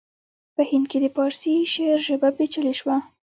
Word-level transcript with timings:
په 0.55 0.61
هند 0.69 0.85
کې 0.91 0.97
د 1.01 1.05
پارسي 1.15 1.53
شعر 1.73 1.99
ژبه 2.07 2.29
پیچلې 2.37 2.73
شوه 2.79 2.95